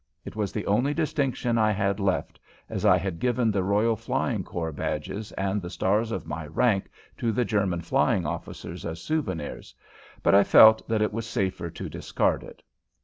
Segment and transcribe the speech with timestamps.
[0.25, 2.39] It was the only distinction I had left,
[2.71, 6.89] as I had given the Royal Flying Corps badges and the stars of my rank
[7.19, 9.75] to the German Flying Officers as souvenirs,
[10.23, 12.63] but I felt that it was safer to discard it.